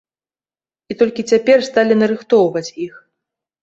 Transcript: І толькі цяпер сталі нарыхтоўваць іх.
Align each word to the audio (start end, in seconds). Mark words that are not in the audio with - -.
І 0.93 0.97
толькі 1.03 1.27
цяпер 1.33 1.57
сталі 1.69 2.01
нарыхтоўваць 2.03 2.69
іх. 2.91 3.03